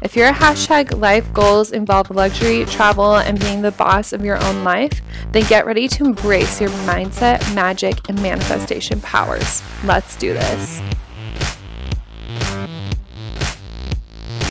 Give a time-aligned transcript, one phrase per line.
[0.00, 4.62] If your hashtag life goals involve luxury, travel, and being the boss of your own
[4.62, 5.00] life,
[5.32, 9.60] then get ready to embrace your mindset, magic, and manifestation powers.
[9.82, 10.80] Let's do this.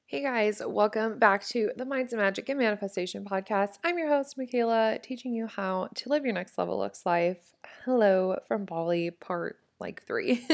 [0.06, 3.78] Hey guys, welcome back to the Mindset Magic and Manifestation podcast.
[3.86, 7.38] I'm your host, Mikayla, teaching you how to live your next level looks life.
[7.86, 10.46] Hello from Bali, part like three.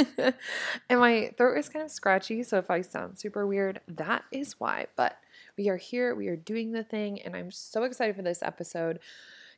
[0.89, 4.59] and my throat is kind of scratchy, so if I sound super weird, that is
[4.59, 4.87] why.
[4.95, 5.17] But
[5.57, 8.99] we are here, we are doing the thing, and I'm so excited for this episode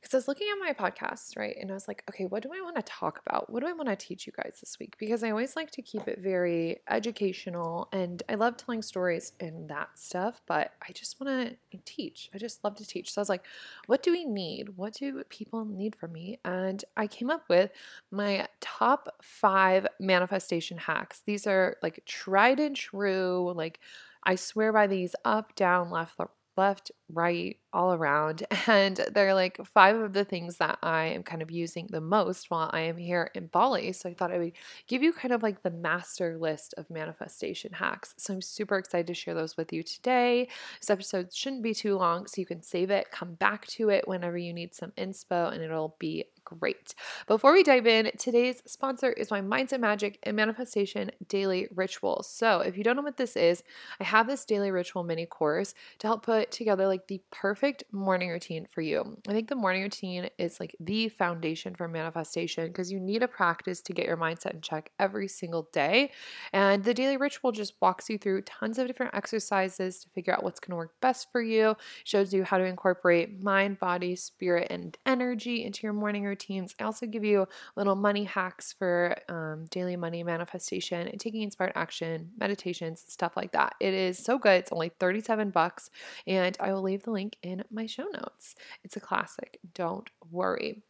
[0.05, 1.57] because I was looking at my podcast, right?
[1.59, 3.49] And I was like, okay, what do I want to talk about?
[3.49, 4.97] What do I want to teach you guys this week?
[4.99, 9.67] Because I always like to keep it very educational and I love telling stories and
[9.69, 12.29] that stuff, but I just want to teach.
[12.35, 13.11] I just love to teach.
[13.11, 13.45] So I was like,
[13.87, 14.77] what do we need?
[14.77, 16.37] What do people need from me?
[16.45, 17.71] And I came up with
[18.11, 21.23] my top five manifestation hacks.
[21.25, 23.79] These are like tried and true, like
[24.25, 26.19] I swear by these up, down, left,
[26.57, 28.45] left, right, all around.
[28.67, 32.49] And they're like five of the things that I am kind of using the most
[32.49, 33.91] while I am here in Bali.
[33.93, 34.53] So I thought I would
[34.87, 38.15] give you kind of like the master list of manifestation hacks.
[38.17, 40.47] So I'm super excited to share those with you today.
[40.79, 44.07] This episode shouldn't be too long, so you can save it, come back to it
[44.07, 46.95] whenever you need some inspo, and it'll be great.
[47.27, 52.23] Before we dive in, today's sponsor is my Mindset Magic and Manifestation Daily Ritual.
[52.23, 53.63] So, if you don't know what this is,
[53.99, 58.29] I have this daily ritual mini course to help put together like the perfect morning
[58.29, 59.17] routine for you.
[59.27, 63.27] I think the morning routine is like the foundation for manifestation because you need a
[63.27, 66.11] practice to get your mindset in check every single day.
[66.53, 70.43] And the daily ritual just walks you through tons of different exercises to figure out
[70.43, 74.67] what's going to work best for you, shows you how to incorporate mind, body, spirit,
[74.69, 76.75] and energy into your morning routines.
[76.79, 77.47] I also give you
[77.77, 83.53] little money hacks for um, daily money manifestation and taking inspired action, meditations, stuff like
[83.53, 83.75] that.
[83.79, 84.59] It is so good.
[84.59, 85.89] It's only 37 bucks.
[86.27, 88.55] And I will leave the link in my show notes.
[88.83, 89.59] It's a classic.
[89.73, 90.83] Don't worry.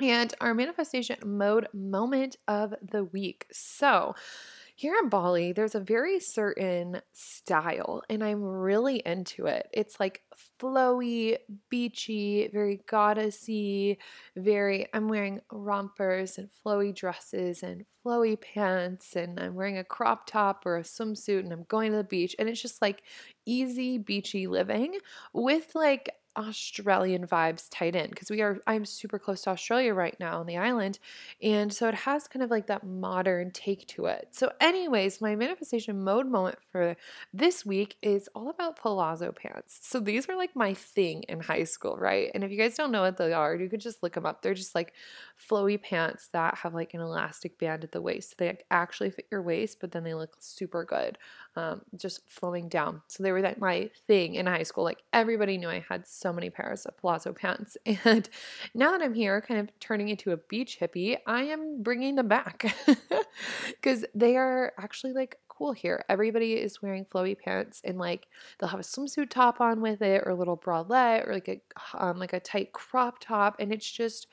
[0.00, 3.46] And our manifestation mode moment of the week.
[3.52, 4.14] So,
[4.78, 9.68] here in Bali, there's a very certain style, and I'm really into it.
[9.72, 10.22] It's like
[10.60, 11.36] flowy,
[11.68, 13.96] beachy, very goddessy,
[14.36, 14.86] very.
[14.94, 20.64] I'm wearing rompers and flowy dresses and flowy pants, and I'm wearing a crop top
[20.64, 23.02] or a swimsuit, and I'm going to the beach, and it's just like
[23.44, 24.98] easy, beachy living
[25.32, 30.16] with like Australian vibes tied in because we are I'm super close to Australia right
[30.20, 30.98] now on the island
[31.42, 34.28] and so it has kind of like that modern take to it.
[34.32, 36.96] So anyways, my manifestation mode moment for
[37.32, 39.78] this week is all about palazzo pants.
[39.82, 42.30] So these were like my thing in high school, right?
[42.34, 44.42] And if you guys don't know what they are, you could just look them up.
[44.42, 44.92] They're just like
[45.38, 48.30] flowy pants that have like an elastic band at the waist.
[48.30, 51.18] So they actually fit your waist, but then they look super good.
[51.58, 53.02] Um, just flowing down.
[53.08, 54.84] So they were that my thing in high school.
[54.84, 57.76] Like everybody knew I had so so many pairs of palazzo pants.
[58.04, 58.28] And
[58.74, 62.28] now that I'm here, kind of turning into a beach hippie, I am bringing them
[62.28, 62.74] back
[63.68, 66.04] because they are actually like cool here.
[66.08, 70.22] Everybody is wearing flowy pants and like they'll have a swimsuit top on with it
[70.24, 71.60] or a little bralette or like a
[71.94, 74.26] um, like a tight crop top and it's just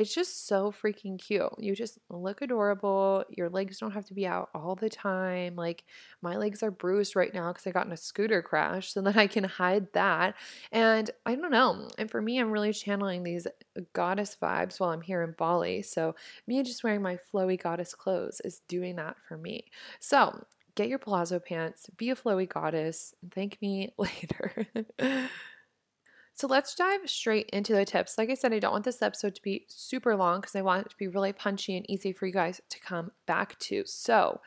[0.00, 1.52] it's just so freaking cute.
[1.58, 3.22] You just look adorable.
[3.28, 5.56] Your legs don't have to be out all the time.
[5.56, 5.84] Like
[6.22, 9.18] my legs are bruised right now because I got in a scooter crash, so that
[9.18, 10.36] I can hide that.
[10.72, 11.86] And I don't know.
[11.98, 15.82] And for me, I'm really channeling these uh, goddess vibes while I'm here in Bali.
[15.82, 16.14] So
[16.46, 19.66] me just wearing my flowy goddess clothes is doing that for me.
[19.98, 20.46] So
[20.76, 24.66] get your palazzo pants, be a flowy goddess, and thank me later.
[26.40, 28.16] So let's dive straight into the tips.
[28.16, 30.86] Like I said, I don't want this episode to be super long because I want
[30.86, 33.82] it to be really punchy and easy for you guys to come back to.
[33.84, 34.40] So,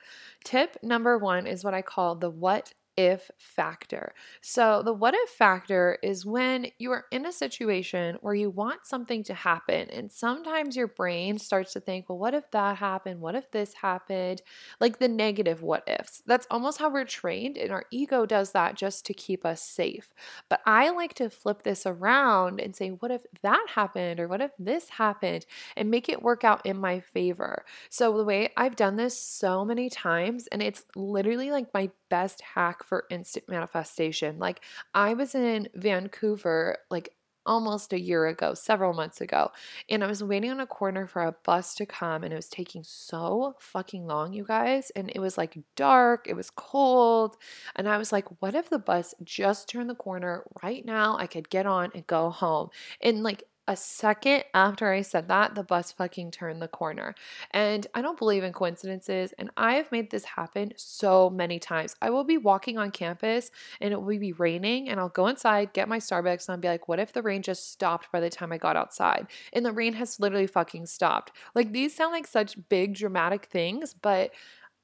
[0.44, 4.14] tip number one is what I call the what if factor.
[4.42, 8.86] So, the what if factor is when you are in a situation where you want
[8.86, 13.22] something to happen, and sometimes your brain starts to think, well, what if that happened?
[13.22, 14.42] What if this happened?
[14.80, 16.22] Like the negative what ifs.
[16.26, 20.14] That's almost how we're trained, and our ego does that just to keep us safe.
[20.50, 24.20] But I like to flip this around and say, what if that happened?
[24.20, 25.46] Or what if this happened?
[25.76, 27.66] And make it work out in my favor.
[27.90, 32.42] So, the way I've done this so many times, and it's literally like my best
[32.42, 34.40] hack for instant manifestation.
[34.40, 34.62] Like
[34.94, 37.10] I was in Vancouver like
[37.46, 39.52] almost a year ago, several months ago.
[39.90, 42.50] And I was waiting on a corner for a bus to come, and it was
[42.50, 44.92] taking so fucking long, you guys.
[44.96, 47.38] And it was like dark, it was cold.
[47.76, 51.18] And I was like, what if the bus just turned the corner right now?
[51.18, 52.70] I could get on and go home.
[53.02, 57.16] And like, a second after I said that, the bus fucking turned the corner.
[57.52, 59.34] And I don't believe in coincidences.
[59.38, 61.96] And I have made this happen so many times.
[62.02, 65.74] I will be walking on campus and it will be raining, and I'll go inside,
[65.74, 68.30] get my Starbucks, and I'll be like, what if the rain just stopped by the
[68.30, 69.28] time I got outside?
[69.54, 71.32] And the rain has literally fucking stopped.
[71.56, 74.32] Like these sound like such big dramatic things, but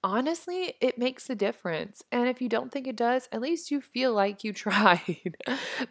[0.03, 2.03] honestly, it makes a difference.
[2.11, 5.35] And if you don't think it does, at least you feel like you tried.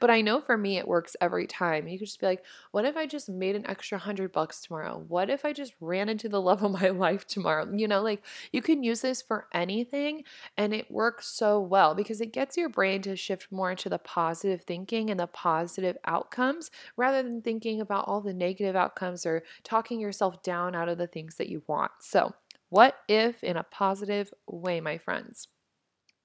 [0.00, 1.88] but I know for me, it works every time.
[1.88, 5.04] You could just be like, what if I just made an extra hundred bucks tomorrow?
[5.08, 7.68] What if I just ran into the love of my life tomorrow?
[7.72, 8.22] You know, like
[8.52, 10.24] you can use this for anything
[10.56, 13.98] and it works so well because it gets your brain to shift more into the
[13.98, 19.42] positive thinking and the positive outcomes rather than thinking about all the negative outcomes or
[19.62, 21.90] talking yourself down out of the things that you want.
[22.00, 22.34] So,
[22.70, 25.48] what if in a positive way, my friends?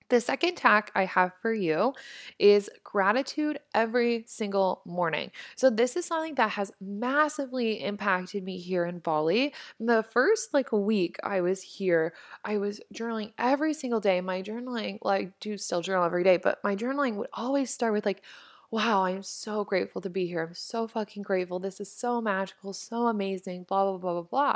[0.10, 1.94] The second tack I have for you
[2.38, 5.32] is gratitude every single morning.
[5.56, 9.54] So this is something that has massively impacted me here in Bali.
[9.80, 12.14] The first like week I was here,
[12.44, 14.22] I was journaling every single day.
[14.22, 18.06] My journaling, like do still journal every day, but my journaling would always start with
[18.06, 18.22] like
[18.74, 20.42] wow, I'm so grateful to be here.
[20.42, 21.60] I'm so fucking grateful.
[21.60, 24.56] This is so magical, so amazing, blah, blah, blah, blah, blah.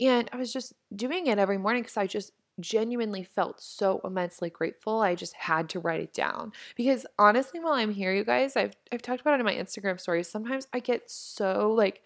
[0.00, 2.30] And I was just doing it every morning because I just
[2.60, 5.00] genuinely felt so immensely grateful.
[5.00, 6.52] I just had to write it down.
[6.76, 9.98] Because honestly, while I'm here, you guys, I've I've talked about it in my Instagram
[9.98, 10.28] stories.
[10.28, 12.04] Sometimes I get so like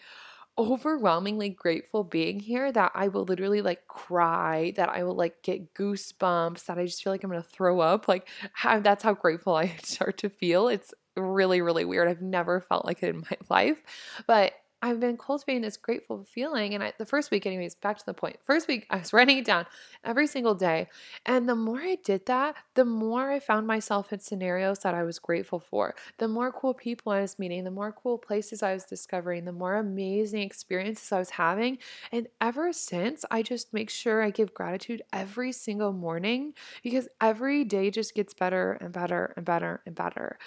[0.56, 5.74] overwhelmingly grateful being here that I will literally like cry, that I will like get
[5.74, 8.08] goosebumps, that I just feel like I'm gonna throw up.
[8.08, 10.68] Like how, that's how grateful I start to feel.
[10.68, 12.08] It's really, really weird.
[12.08, 13.82] I've never felt like it in my life.
[14.26, 14.52] But
[14.82, 16.72] I've been cultivating this grateful feeling.
[16.72, 18.36] And I, the first week, anyways, back to the point.
[18.42, 19.66] First week, I was writing it down
[20.04, 20.88] every single day.
[21.26, 25.02] And the more I did that, the more I found myself in scenarios that I
[25.02, 25.94] was grateful for.
[26.18, 29.52] The more cool people I was meeting, the more cool places I was discovering, the
[29.52, 31.78] more amazing experiences I was having.
[32.10, 37.64] And ever since, I just make sure I give gratitude every single morning because every
[37.64, 40.38] day just gets better and better and better and better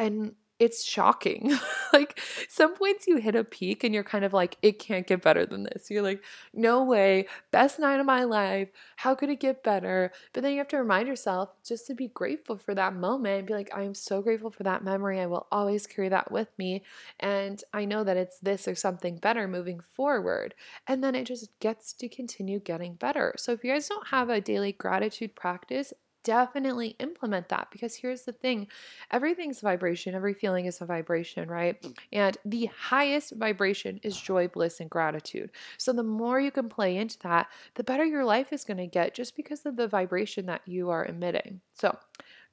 [0.00, 1.58] and it's shocking.
[1.92, 5.22] like some points you hit a peak and you're kind of like, it can't get
[5.22, 5.90] better than this.
[5.90, 8.68] You're like, no way, best night of my life.
[8.96, 10.12] How could it get better?
[10.34, 13.46] But then you have to remind yourself just to be grateful for that moment and
[13.46, 15.18] be like, I am so grateful for that memory.
[15.18, 16.84] I will always carry that with me.
[17.18, 20.54] And I know that it's this or something better moving forward.
[20.86, 23.34] And then it just gets to continue getting better.
[23.38, 25.94] So if you guys don't have a daily gratitude practice,
[26.24, 28.68] definitely implement that because here's the thing
[29.10, 31.80] everything's vibration, every feeling is a vibration, right?
[31.82, 31.94] Mm.
[32.12, 35.50] And the highest vibration is joy, bliss, and gratitude.
[35.78, 38.86] So the more you can play into that, the better your life is going to
[38.86, 41.60] get just because of the vibration that you are emitting.
[41.74, 41.96] So,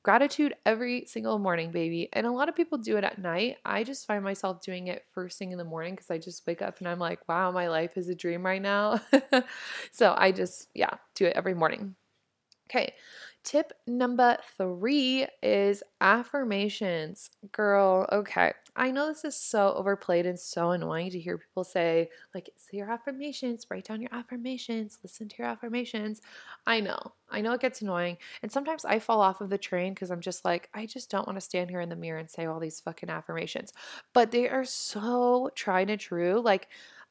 [0.04, 2.08] gratitude every single morning, baby.
[2.14, 3.58] And a lot of people do it at night.
[3.66, 6.62] I just find myself doing it first thing in the morning because I just wake
[6.62, 9.02] up and I'm like, wow, my life is a dream right now.
[9.92, 11.96] so I just, yeah, do it every morning.
[12.70, 12.94] Okay,
[13.48, 17.30] Tip number three is affirmations.
[17.54, 18.52] Girl, okay.
[18.76, 22.76] I know this is so overplayed and so annoying to hear people say, like, say
[22.76, 26.20] your affirmations, write down your affirmations, listen to your affirmations.
[26.66, 27.14] I know.
[27.30, 28.18] I know it gets annoying.
[28.42, 31.26] And sometimes I fall off of the train because I'm just like, I just don't
[31.26, 33.72] want to stand here in the mirror and say all these fucking affirmations.
[34.12, 36.42] But they are so tried and true.
[36.42, 36.68] Like,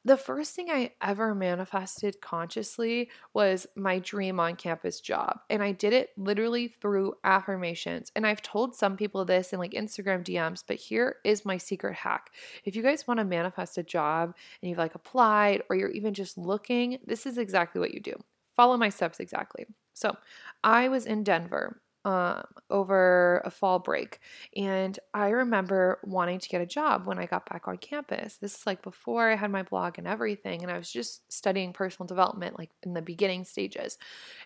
[0.07, 5.41] the first thing I ever manifested consciously was my dream on campus job.
[5.51, 8.13] And I did it literally through affirmations.
[8.15, 11.97] And I've told some people this in like Instagram DMs, but here is my secret
[11.97, 12.31] hack.
[12.65, 16.15] If you guys want to manifest a job and you've like applied or you're even
[16.15, 18.15] just looking, this is exactly what you do.
[18.55, 19.67] Follow my steps exactly.
[19.93, 20.17] So
[20.63, 24.21] I was in Denver um, over a fall break.
[24.57, 28.37] And I remember wanting to get a job when I got back on campus.
[28.37, 30.63] This is like before I had my blog and everything.
[30.63, 33.99] And I was just studying personal development, like in the beginning stages.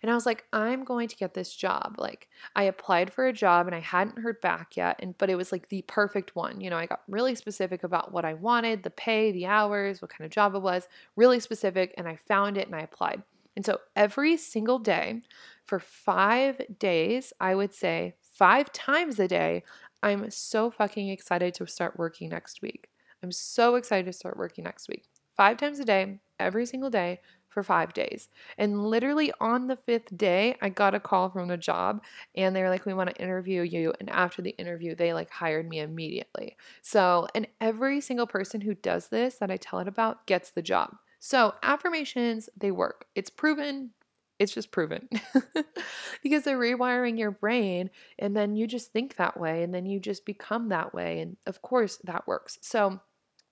[0.02, 1.96] And I was like, I'm going to get this job.
[1.98, 4.96] Like, I applied for a job and I hadn't heard back yet.
[5.00, 6.62] And, but it was like the perfect one.
[6.62, 10.10] You know, I got really specific about what I wanted, the pay, the hours, what
[10.10, 11.92] kind of job it was, really specific.
[11.98, 13.22] And I found it and I applied.
[13.60, 15.20] And so every single day
[15.66, 19.64] for five days, I would say five times a day,
[20.02, 22.88] I'm so fucking excited to start working next week.
[23.22, 25.04] I'm so excited to start working next week.
[25.36, 28.30] Five times a day, every single day, for five days.
[28.56, 32.02] And literally on the fifth day, I got a call from the job
[32.34, 33.92] and they were like, We want to interview you.
[34.00, 36.56] And after the interview, they like hired me immediately.
[36.80, 40.62] So, and every single person who does this that I tell it about gets the
[40.62, 40.96] job.
[41.20, 43.06] So, affirmations, they work.
[43.14, 43.90] It's proven.
[44.38, 45.06] It's just proven
[46.22, 50.00] because they're rewiring your brain and then you just think that way and then you
[50.00, 51.20] just become that way.
[51.20, 52.58] And of course, that works.
[52.62, 53.00] So,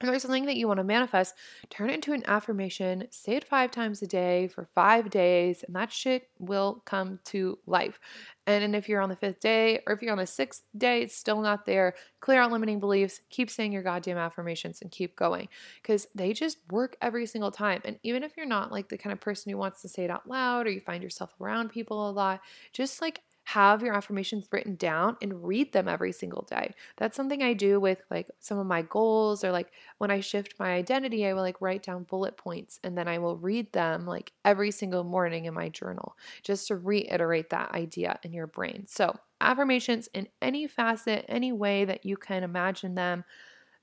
[0.00, 1.34] if there's something that you want to manifest,
[1.70, 5.74] turn it into an affirmation, say it five times a day for five days, and
[5.74, 7.98] that shit will come to life.
[8.46, 11.02] And, and if you're on the fifth day or if you're on the sixth day,
[11.02, 15.16] it's still not there, clear out limiting beliefs, keep saying your goddamn affirmations and keep
[15.16, 15.48] going
[15.82, 17.82] because they just work every single time.
[17.84, 20.10] And even if you're not like the kind of person who wants to say it
[20.10, 22.40] out loud or you find yourself around people a lot,
[22.72, 23.20] just like
[23.52, 26.74] have your affirmations written down and read them every single day.
[26.98, 30.56] That's something I do with like some of my goals or like when I shift
[30.58, 34.04] my identity, I will like write down bullet points and then I will read them
[34.04, 38.84] like every single morning in my journal just to reiterate that idea in your brain.
[38.86, 43.24] So, affirmations in any facet, any way that you can imagine them,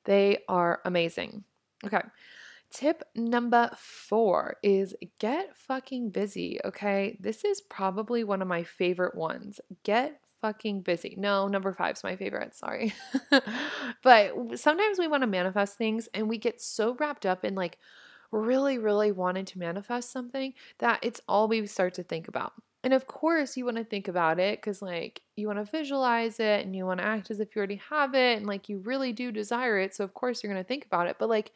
[0.04, 1.44] they are amazing.
[1.84, 2.02] Okay.
[2.72, 7.18] Tip number four is get fucking busy, okay?
[7.20, 9.62] This is probably one of my favorite ones.
[9.84, 11.16] Get fucking busy.
[11.18, 12.94] No, number five is my favorite, sorry.
[14.04, 17.78] but sometimes we want to manifest things and we get so wrapped up in like
[18.32, 22.54] really, really wanting to manifest something that it's all we start to think about.
[22.84, 26.40] And of course, you want to think about it because, like, you want to visualize
[26.40, 28.78] it and you want to act as if you already have it and, like, you
[28.78, 29.96] really do desire it.
[29.96, 31.16] So, of course, you're going to think about it.
[31.18, 31.52] But, like,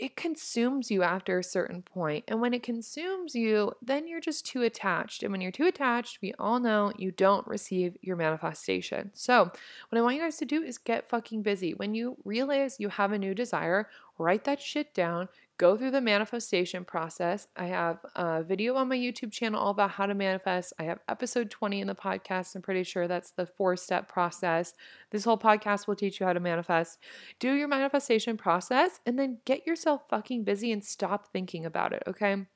[0.00, 2.24] it consumes you after a certain point.
[2.26, 5.22] And when it consumes you, then you're just too attached.
[5.22, 9.10] And when you're too attached, we all know you don't receive your manifestation.
[9.12, 11.74] So, what I want you guys to do is get fucking busy.
[11.74, 13.88] When you realize you have a new desire,
[14.18, 15.28] write that shit down,
[15.60, 17.46] go through the manifestation process.
[17.54, 20.72] I have a video on my YouTube channel all about how to manifest.
[20.78, 22.56] I have episode 20 in the podcast.
[22.56, 24.72] I'm pretty sure that's the four step process.
[25.10, 26.98] This whole podcast will teach you how to manifest.
[27.40, 32.04] Do your manifestation process and then get yourself fucking busy and stop thinking about it,
[32.06, 32.46] okay?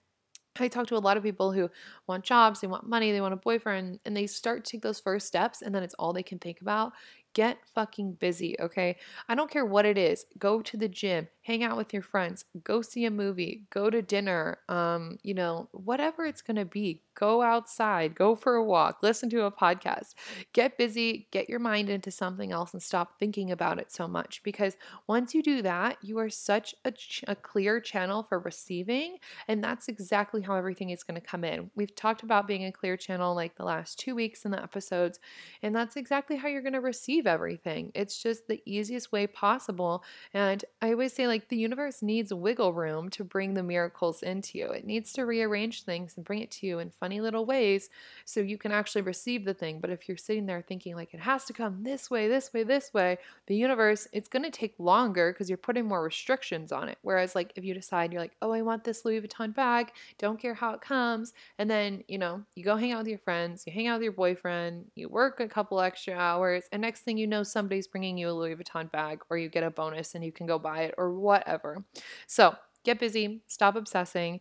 [0.59, 1.69] I talk to a lot of people who
[2.07, 5.01] want jobs, they want money, they want a boyfriend, and they start to take those
[5.01, 6.93] first steps, and then it's all they can think about.
[7.35, 8.97] Get fucking busy, okay?
[9.29, 10.25] I don't care what it is.
[10.39, 14.03] Go to the gym, hang out with your friends, go see a movie, go to
[14.03, 17.03] dinner, um, you know, whatever it's going to be.
[17.15, 20.15] Go outside, go for a walk, listen to a podcast.
[20.53, 24.43] Get busy, get your mind into something else and stop thinking about it so much
[24.43, 29.19] because once you do that, you are such a, ch- a clear channel for receiving
[29.49, 31.71] and that's exactly how everything is going to come in.
[31.75, 35.19] We've talked about being a clear channel like the last 2 weeks in the episodes
[35.63, 37.93] and that's exactly how you're going to receive everything.
[37.95, 40.03] It's just the easiest way possible
[40.33, 44.59] and I always say like the universe needs wiggle room to bring the miracles into
[44.59, 44.67] you.
[44.71, 47.91] It needs to rearrange things and bring it to you in funny little ways
[48.25, 49.79] so you can actually receive the thing.
[49.79, 52.63] But if you're sitting there thinking like it has to come this way, this way,
[52.63, 56.89] this way, the universe, it's going to take longer because you're putting more restrictions on
[56.89, 56.97] it.
[57.03, 60.41] Whereas, like, if you decide you're like, oh, I want this Louis Vuitton bag, don't
[60.41, 63.65] care how it comes, and then, you know, you go hang out with your friends,
[63.67, 67.19] you hang out with your boyfriend, you work a couple extra hours, and next thing
[67.19, 70.25] you know, somebody's bringing you a Louis Vuitton bag or you get a bonus and
[70.25, 71.85] you can go buy it or whatever.
[72.27, 74.41] So, get busy, stop obsessing,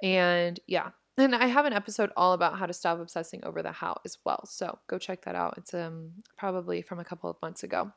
[0.00, 3.72] and yeah, and I have an episode all about how to stop obsessing over the
[3.72, 4.44] how as well.
[4.46, 5.54] So go check that out.
[5.56, 7.92] It's um probably from a couple of months ago.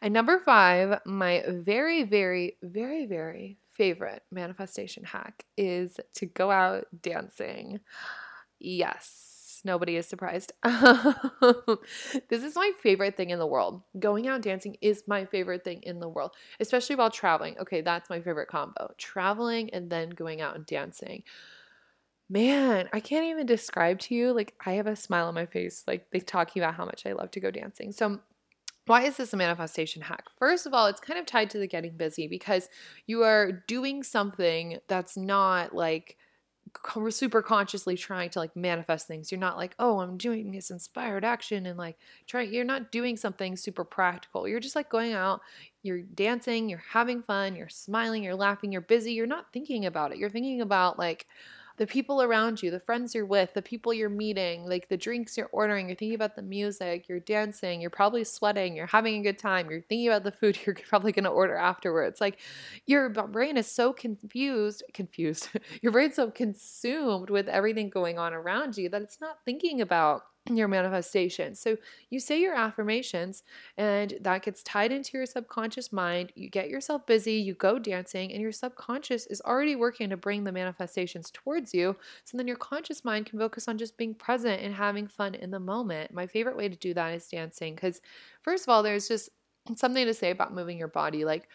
[0.00, 6.86] And number five, my very, very, very, very favorite manifestation hack is to go out
[7.02, 7.80] dancing.
[8.58, 10.52] Yes, nobody is surprised.
[10.64, 13.82] this is my favorite thing in the world.
[13.98, 17.56] Going out dancing is my favorite thing in the world, especially while traveling.
[17.58, 21.22] Okay, that's my favorite combo traveling and then going out and dancing
[22.30, 24.32] man, I can't even describe to you.
[24.32, 27.12] Like, I have a smile on my face, like, they talking about how much I
[27.12, 27.92] love to go dancing.
[27.92, 28.20] So,
[28.86, 30.24] why is this a manifestation hack?
[30.38, 32.68] First of all, it's kind of tied to the getting busy because
[33.06, 36.16] you are doing something that's not like
[37.10, 39.30] super consciously trying to like manifest things.
[39.30, 43.16] You're not like, oh, I'm doing this inspired action and like trying, you're not doing
[43.16, 44.48] something super practical.
[44.48, 45.40] You're just like going out,
[45.82, 50.12] you're dancing, you're having fun, you're smiling, you're laughing, you're busy, you're not thinking about
[50.12, 50.18] it.
[50.18, 51.26] You're thinking about like,
[51.80, 55.38] the people around you, the friends you're with, the people you're meeting, like the drinks
[55.38, 59.22] you're ordering, you're thinking about the music, you're dancing, you're probably sweating, you're having a
[59.22, 62.20] good time, you're thinking about the food you're probably going to order afterwards.
[62.20, 62.38] Like
[62.84, 65.48] your brain is so confused, confused,
[65.80, 70.24] your brain's so consumed with everything going on around you that it's not thinking about
[70.56, 71.54] your manifestation.
[71.54, 71.76] So
[72.08, 73.42] you say your affirmations
[73.76, 76.32] and that gets tied into your subconscious mind.
[76.34, 80.44] You get yourself busy, you go dancing, and your subconscious is already working to bring
[80.44, 81.96] the manifestations towards you.
[82.24, 85.50] So then your conscious mind can focus on just being present and having fun in
[85.50, 86.12] the moment.
[86.12, 88.00] My favorite way to do that is dancing because,
[88.42, 89.30] first of all, there's just
[89.76, 91.24] something to say about moving your body.
[91.24, 91.48] Like,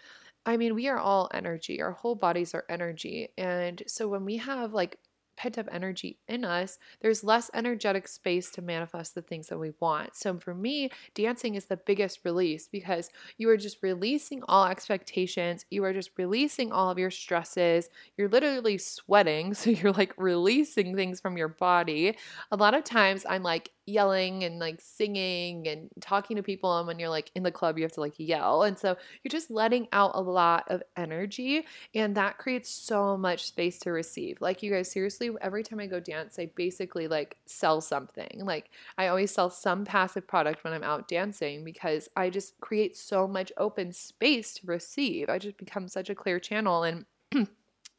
[0.45, 1.81] I mean, we are all energy.
[1.81, 3.29] Our whole bodies are energy.
[3.37, 4.99] And so when we have like
[5.37, 9.73] pent up energy in us, there's less energetic space to manifest the things that we
[9.79, 10.15] want.
[10.15, 15.65] So for me, dancing is the biggest release because you are just releasing all expectations.
[15.69, 17.89] You are just releasing all of your stresses.
[18.17, 19.53] You're literally sweating.
[19.65, 22.17] So you're like releasing things from your body.
[22.51, 26.87] A lot of times I'm like, yelling and like singing and talking to people and
[26.87, 29.51] when you're like in the club you have to like yell and so you're just
[29.51, 34.41] letting out a lot of energy and that creates so much space to receive.
[34.41, 38.41] Like you guys seriously every time i go dance i basically like sell something.
[38.43, 42.97] Like i always sell some passive product when i'm out dancing because i just create
[42.97, 45.29] so much open space to receive.
[45.29, 47.05] I just become such a clear channel and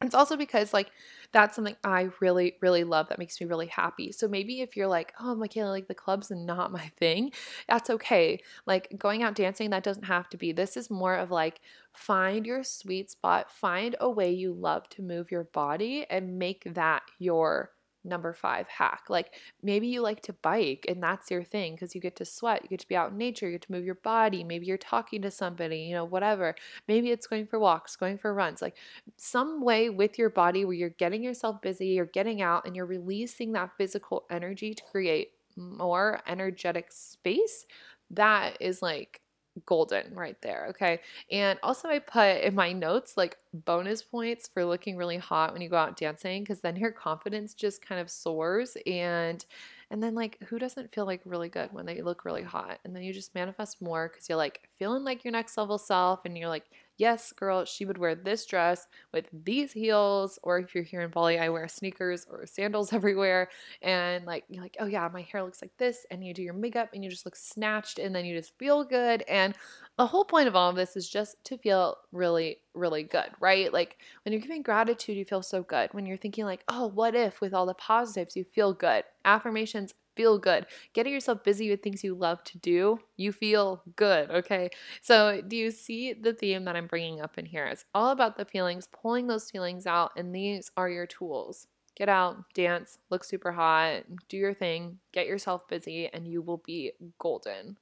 [0.02, 0.90] It's also because like
[1.32, 4.12] that's something I really, really love that makes me really happy.
[4.12, 7.32] So maybe if you're like, oh, Mikayla, like the club's not my thing,
[7.66, 8.40] that's okay.
[8.66, 10.52] Like going out dancing, that doesn't have to be.
[10.52, 11.60] This is more of like
[11.94, 16.64] find your sweet spot, find a way you love to move your body and make
[16.74, 17.70] that your
[18.06, 19.04] number five hack.
[19.08, 22.62] Like maybe you like to bike and that's your thing because you get to sweat,
[22.62, 24.44] you get to be out in nature, you get to move your body.
[24.44, 26.54] Maybe you're talking to somebody, you know, whatever.
[26.88, 28.76] Maybe it's going for walks, going for runs, like
[29.16, 32.86] some way with your body where you're getting yourself busy, you're getting out and you're
[32.86, 37.66] releasing that physical energy to create more energetic space.
[38.10, 39.20] That is like
[39.64, 40.66] golden right there.
[40.70, 41.00] Okay.
[41.30, 45.62] And also, I put in my notes like bonus points for looking really hot when
[45.62, 49.44] you go out dancing because then your confidence just kind of soars and
[49.90, 52.94] and then like who doesn't feel like really good when they look really hot and
[52.94, 56.36] then you just manifest more because you're like feeling like your next level self and
[56.36, 60.38] you're like yes, girl, she would wear this dress with these heels.
[60.42, 63.48] Or if you're here in Bali, I wear sneakers or sandals everywhere.
[63.82, 66.06] And like, you're like, oh yeah, my hair looks like this.
[66.10, 68.84] And you do your makeup and you just look snatched and then you just feel
[68.84, 69.22] good.
[69.28, 69.54] And
[69.96, 73.72] the whole point of all of this is just to feel really, really good, right?
[73.72, 75.92] Like when you're giving gratitude, you feel so good.
[75.92, 79.04] When you're thinking, like, oh, what if with all the positives, you feel good.
[79.24, 80.66] Affirmations feel good.
[80.94, 84.70] Getting yourself busy with things you love to do, you feel good, okay?
[85.02, 87.66] So, do you see the theme that I'm bringing up in here?
[87.66, 91.66] It's all about the feelings, pulling those feelings out, and these are your tools.
[91.96, 96.62] Get out, dance, look super hot, do your thing, get yourself busy, and you will
[96.66, 97.78] be golden.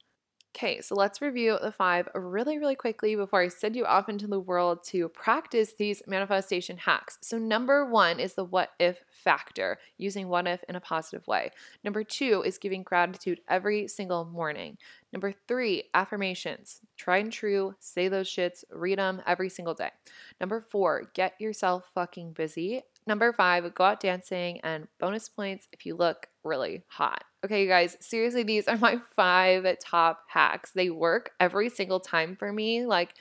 [0.55, 4.25] Okay, so let's review the five really, really quickly before I send you off into
[4.25, 7.17] the world to practice these manifestation hacks.
[7.19, 11.51] So, number one is the what if factor, using what if in a positive way.
[11.83, 14.77] Number two is giving gratitude every single morning.
[15.11, 16.79] Number three, affirmations.
[16.95, 19.91] Try and true, say those shits, read them every single day.
[20.39, 22.83] Number four, get yourself fucking busy.
[23.07, 27.23] Number five, go out dancing and bonus points if you look really hot.
[27.43, 30.71] Okay, you guys, seriously, these are my five top hacks.
[30.71, 32.85] They work every single time for me.
[32.85, 33.13] Like,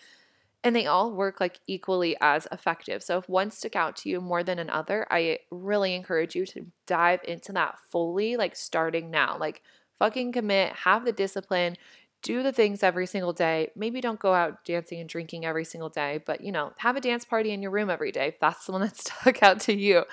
[0.63, 3.03] and they all work like equally as effective.
[3.03, 6.67] So if one stuck out to you more than another, I really encourage you to
[6.87, 9.37] dive into that fully, like starting now.
[9.39, 9.61] Like,
[9.99, 11.77] fucking commit, have the discipline
[12.25, 13.71] do the things every single day.
[13.77, 17.01] Maybe don't go out dancing and drinking every single day, but you know, have a
[17.01, 19.75] dance party in your room every day if that's the one that stuck out to
[19.75, 20.05] you.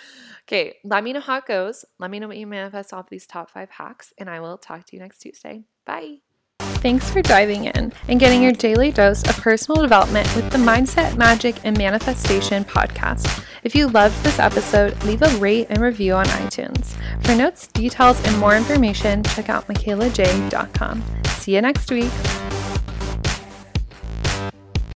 [0.47, 1.85] Okay, let me know how it goes.
[1.97, 4.85] Let me know what you manifest off these top five hacks, and I will talk
[4.87, 5.63] to you next Tuesday.
[5.85, 6.17] Bye.
[6.81, 11.15] Thanks for diving in and getting your daily dose of personal development with the Mindset,
[11.15, 13.43] Magic, and Manifestation podcast.
[13.63, 16.95] If you loved this episode, leave a rate and review on iTunes.
[17.23, 21.20] For notes, details, and more information, check out mikaylajai.com.
[21.41, 22.40] See you next week.